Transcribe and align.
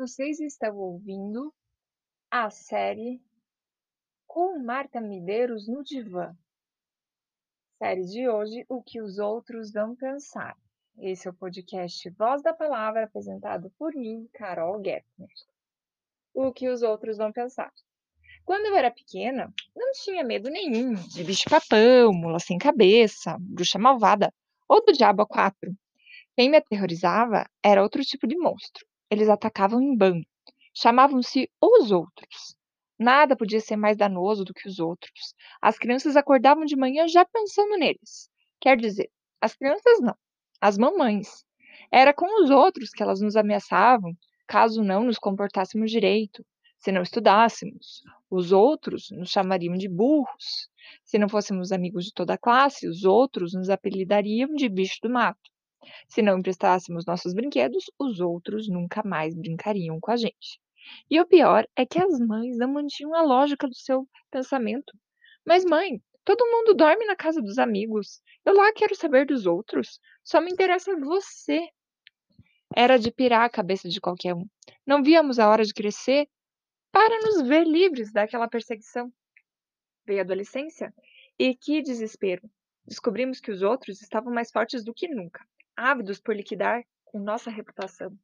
Vocês 0.00 0.40
estão 0.40 0.78
ouvindo 0.78 1.52
a 2.30 2.48
série 2.48 3.20
Com 4.26 4.58
Marta 4.58 4.98
Medeiros 4.98 5.68
no 5.68 5.84
Divã. 5.84 6.34
Série 7.76 8.06
de 8.06 8.26
hoje, 8.26 8.64
O 8.66 8.82
que 8.82 9.02
os 9.02 9.18
outros 9.18 9.70
vão 9.70 9.94
pensar. 9.94 10.56
Esse 10.96 11.28
é 11.28 11.30
o 11.30 11.34
podcast 11.34 12.08
Voz 12.12 12.42
da 12.42 12.54
Palavra, 12.54 13.04
apresentado 13.04 13.70
por 13.78 13.94
mim, 13.94 14.26
Carol 14.32 14.82
Gettner. 14.82 15.28
O 16.32 16.50
que 16.50 16.70
os 16.70 16.80
outros 16.80 17.18
vão 17.18 17.30
pensar. 17.30 17.70
Quando 18.46 18.64
eu 18.64 18.76
era 18.76 18.90
pequena, 18.90 19.52
não 19.76 19.92
tinha 19.92 20.24
medo 20.24 20.48
nenhum 20.48 20.94
de 20.94 21.22
bicho-papão, 21.22 22.10
mula 22.14 22.38
sem 22.38 22.56
cabeça, 22.56 23.36
bruxa 23.38 23.78
malvada 23.78 24.32
ou 24.66 24.82
do 24.82 24.94
diabo 24.94 25.20
a 25.20 25.26
quatro. 25.26 25.74
Quem 26.34 26.48
me 26.48 26.56
aterrorizava 26.56 27.44
era 27.62 27.82
outro 27.82 28.00
tipo 28.02 28.26
de 28.26 28.38
monstro. 28.38 28.88
Eles 29.10 29.28
atacavam 29.28 29.82
em 29.82 29.96
bando. 29.96 30.24
Chamavam-se 30.72 31.50
os 31.60 31.90
outros. 31.90 32.56
Nada 32.98 33.36
podia 33.36 33.60
ser 33.60 33.76
mais 33.76 33.96
danoso 33.96 34.44
do 34.44 34.54
que 34.54 34.68
os 34.68 34.78
outros. 34.78 35.34
As 35.60 35.78
crianças 35.78 36.16
acordavam 36.16 36.64
de 36.64 36.76
manhã 36.76 37.08
já 37.08 37.24
pensando 37.24 37.76
neles. 37.76 38.30
Quer 38.60 38.76
dizer, 38.76 39.10
as 39.40 39.54
crianças 39.54 40.00
não, 40.00 40.14
as 40.60 40.78
mamães. 40.78 41.44
Era 41.90 42.12
com 42.14 42.42
os 42.42 42.50
outros 42.50 42.90
que 42.90 43.02
elas 43.02 43.20
nos 43.20 43.36
ameaçavam, 43.36 44.12
caso 44.46 44.84
não 44.84 45.02
nos 45.02 45.18
comportássemos 45.18 45.90
direito, 45.90 46.44
se 46.78 46.92
não 46.92 47.02
estudássemos. 47.02 48.02
Os 48.30 48.52
outros 48.52 49.10
nos 49.10 49.30
chamariam 49.30 49.74
de 49.74 49.88
burros. 49.88 50.68
Se 51.04 51.18
não 51.18 51.28
fôssemos 51.28 51.72
amigos 51.72 52.04
de 52.04 52.12
toda 52.12 52.34
a 52.34 52.38
classe, 52.38 52.86
os 52.86 53.04
outros 53.04 53.54
nos 53.54 53.70
apelidariam 53.70 54.54
de 54.54 54.68
bicho 54.68 54.98
do 55.02 55.10
mato. 55.10 55.50
Se 56.08 56.22
não 56.22 56.38
emprestássemos 56.38 57.06
nossos 57.06 57.32
brinquedos, 57.32 57.84
os 57.98 58.20
outros 58.20 58.68
nunca 58.68 59.02
mais 59.02 59.34
brincariam 59.34 59.98
com 60.00 60.10
a 60.10 60.16
gente. 60.16 60.60
E 61.10 61.20
o 61.20 61.26
pior 61.26 61.66
é 61.76 61.86
que 61.86 61.98
as 61.98 62.18
mães 62.18 62.56
não 62.58 62.72
mantinham 62.72 63.14
a 63.14 63.22
lógica 63.22 63.66
do 63.66 63.74
seu 63.74 64.08
pensamento. 64.30 64.92
Mas, 65.44 65.64
mãe, 65.64 66.02
todo 66.24 66.46
mundo 66.46 66.74
dorme 66.74 67.06
na 67.06 67.16
casa 67.16 67.40
dos 67.40 67.58
amigos. 67.58 68.20
Eu 68.44 68.54
lá 68.54 68.72
quero 68.72 68.94
saber 68.94 69.26
dos 69.26 69.46
outros. 69.46 70.00
Só 70.24 70.40
me 70.40 70.50
interessa 70.50 70.98
você. 70.98 71.68
Era 72.74 72.98
de 72.98 73.10
pirar 73.10 73.44
a 73.44 73.50
cabeça 73.50 73.88
de 73.88 74.00
qualquer 74.00 74.34
um. 74.34 74.46
Não 74.86 75.02
víamos 75.02 75.38
a 75.38 75.48
hora 75.48 75.64
de 75.64 75.74
crescer 75.74 76.28
para 76.92 77.20
nos 77.20 77.42
ver 77.46 77.66
livres 77.66 78.12
daquela 78.12 78.48
perseguição. 78.48 79.12
Veio 80.06 80.20
a 80.20 80.22
adolescência 80.22 80.92
e 81.38 81.54
que 81.54 81.82
desespero! 81.82 82.42
Descobrimos 82.86 83.40
que 83.40 83.50
os 83.50 83.62
outros 83.62 84.00
estavam 84.02 84.32
mais 84.32 84.50
fortes 84.50 84.84
do 84.84 84.94
que 84.94 85.08
nunca 85.08 85.44
ávidos 85.80 86.20
por 86.20 86.36
liquidar 86.36 86.84
com 87.06 87.18
nossa 87.18 87.50
reputação. 87.50 88.14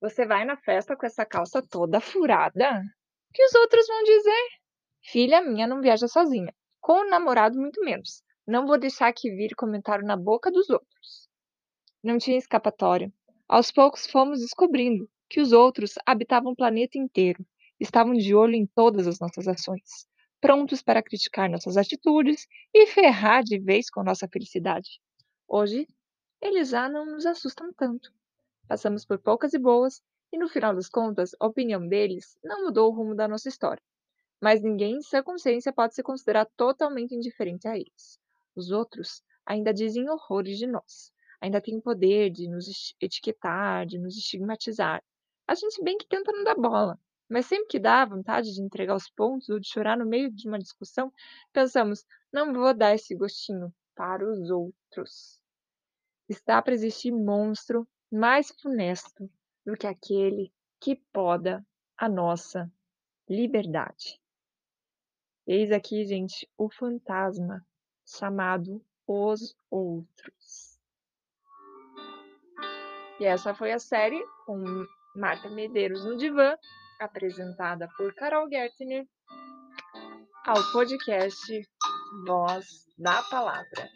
Você 0.00 0.24
vai 0.24 0.44
na 0.44 0.56
festa 0.56 0.96
com 0.96 1.04
essa 1.04 1.26
calça 1.26 1.62
toda 1.62 2.00
furada? 2.00 2.80
O 3.28 3.32
que 3.34 3.44
os 3.44 3.54
outros 3.54 3.86
vão 3.86 4.02
dizer? 4.04 4.48
Filha 5.02 5.42
minha 5.42 5.66
não 5.66 5.82
viaja 5.82 6.08
sozinha, 6.08 6.54
com 6.80 7.00
o 7.00 7.10
namorado 7.10 7.58
muito 7.58 7.84
menos. 7.84 8.22
Não 8.46 8.66
vou 8.66 8.78
deixar 8.78 9.12
que 9.12 9.30
vire 9.30 9.54
comentário 9.54 10.06
na 10.06 10.16
boca 10.16 10.50
dos 10.50 10.70
outros. 10.70 11.28
Não 12.02 12.16
tinha 12.16 12.38
escapatória. 12.38 13.12
Aos 13.46 13.70
poucos 13.70 14.06
fomos 14.06 14.40
descobrindo 14.40 15.08
que 15.28 15.40
os 15.40 15.52
outros 15.52 15.94
habitavam 16.06 16.52
o 16.52 16.56
planeta 16.56 16.96
inteiro, 16.96 17.44
estavam 17.78 18.14
de 18.14 18.34
olho 18.34 18.54
em 18.54 18.66
todas 18.66 19.06
as 19.06 19.18
nossas 19.18 19.46
ações, 19.46 20.06
prontos 20.40 20.82
para 20.82 21.02
criticar 21.02 21.50
nossas 21.50 21.76
atitudes 21.76 22.46
e 22.72 22.86
ferrar 22.86 23.42
de 23.42 23.58
vez 23.58 23.90
com 23.90 24.02
nossa 24.02 24.26
felicidade. 24.26 25.00
Hoje 25.46 25.86
eles 26.40 26.68
já 26.68 26.88
não 26.88 27.04
nos 27.04 27.26
assustam 27.26 27.72
tanto. 27.72 28.12
Passamos 28.66 29.04
por 29.04 29.18
poucas 29.18 29.54
e 29.54 29.58
boas, 29.58 30.02
e 30.32 30.38
no 30.38 30.48
final 30.48 30.74
das 30.74 30.88
contas, 30.88 31.34
a 31.40 31.46
opinião 31.46 31.86
deles 31.86 32.38
não 32.44 32.64
mudou 32.64 32.90
o 32.90 32.94
rumo 32.94 33.14
da 33.14 33.26
nossa 33.26 33.48
história. 33.48 33.82
Mas 34.40 34.62
ninguém 34.62 34.96
em 34.96 35.02
sua 35.02 35.22
consciência 35.22 35.72
pode 35.72 35.94
se 35.94 36.02
considerar 36.02 36.46
totalmente 36.56 37.14
indiferente 37.14 37.66
a 37.66 37.76
eles. 37.76 38.20
Os 38.54 38.70
outros 38.70 39.22
ainda 39.44 39.72
dizem 39.72 40.08
horrores 40.08 40.58
de 40.58 40.66
nós, 40.66 41.12
ainda 41.40 41.60
têm 41.60 41.78
o 41.78 41.82
poder 41.82 42.30
de 42.30 42.48
nos 42.48 42.94
etiquetar, 43.00 43.86
de 43.86 43.98
nos 43.98 44.16
estigmatizar. 44.16 45.02
A 45.46 45.54
gente 45.54 45.82
bem 45.82 45.96
que 45.98 46.06
tenta 46.06 46.30
não 46.30 46.44
dar 46.44 46.54
bola, 46.54 47.00
mas 47.28 47.46
sempre 47.46 47.66
que 47.66 47.78
dá 47.78 48.04
vontade 48.04 48.54
de 48.54 48.62
entregar 48.62 48.94
os 48.94 49.10
pontos 49.10 49.48
ou 49.48 49.58
de 49.58 49.68
chorar 49.68 49.96
no 49.96 50.06
meio 50.06 50.30
de 50.30 50.46
uma 50.46 50.58
discussão, 50.58 51.12
pensamos: 51.52 52.04
não 52.32 52.52
vou 52.52 52.72
dar 52.74 52.94
esse 52.94 53.14
gostinho 53.14 53.74
para 53.94 54.30
os 54.30 54.50
outros 54.50 55.37
está 56.28 56.60
para 56.60 56.74
existir 56.74 57.10
monstro 57.10 57.86
mais 58.10 58.50
funesto 58.60 59.30
do 59.64 59.76
que 59.76 59.86
aquele 59.86 60.52
que 60.80 60.96
poda 61.12 61.64
a 61.96 62.08
nossa 62.08 62.70
liberdade. 63.28 64.20
Eis 65.46 65.70
aqui, 65.72 66.04
gente, 66.04 66.48
o 66.56 66.70
fantasma 66.70 67.66
chamado 68.06 68.84
Os 69.06 69.56
Outros. 69.70 70.78
E 73.20 73.24
essa 73.24 73.54
foi 73.54 73.72
a 73.72 73.78
série 73.78 74.22
com 74.46 74.62
Marta 75.16 75.50
Medeiros 75.50 76.04
no 76.04 76.16
divã, 76.16 76.56
apresentada 77.00 77.88
por 77.96 78.14
Carol 78.14 78.48
Gertner, 78.48 79.06
ao 80.46 80.72
podcast 80.72 81.68
Voz 82.26 82.86
da 82.96 83.22
Palavra. 83.24 83.90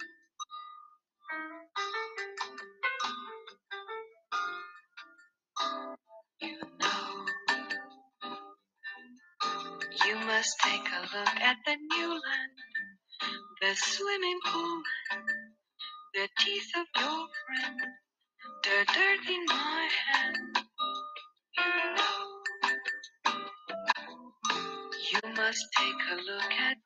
You 10.06 10.16
must 10.16 10.56
take 10.64 10.82
a 10.88 11.02
look 11.02 11.36
at 11.42 11.56
the 11.66 11.76
new 11.76 12.10
land, 12.10 12.52
the 13.60 13.74
swimming 13.76 14.40
pool, 14.46 14.82
the 16.14 16.28
teeth 16.40 16.70
of 16.76 16.86
your 17.02 17.28
friend, 17.46 17.80
the 18.64 18.86
dirt 18.94 19.28
in 19.30 19.44
my 19.46 19.88
hand. 20.06 20.58
You 21.58 21.94
know. 21.96 22.42
You 25.12 25.34
must 25.36 25.66
take 25.78 26.02
a 26.12 26.16
look 26.16 26.52
at 26.52 26.76